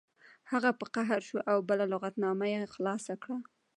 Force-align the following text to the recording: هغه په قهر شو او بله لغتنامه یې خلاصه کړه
هغه 0.51 0.69
په 0.79 0.85
قهر 0.95 1.19
شو 1.27 1.37
او 1.51 1.57
بله 1.69 1.85
لغتنامه 1.93 2.45
یې 2.53 2.71
خلاصه 2.73 3.13
کړه 3.23 3.37